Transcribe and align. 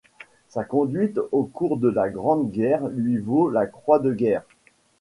Sa 0.47 0.63
conduite 0.63 1.19
au 1.31 1.43
cours 1.43 1.77
de 1.77 1.87
la 1.87 2.09
Grande 2.09 2.49
Guerre 2.49 2.87
lui 2.87 3.19
vaut 3.19 3.51
la 3.51 3.67
Croix 3.67 3.99
de 3.99 4.11
Guerre. 4.11 4.41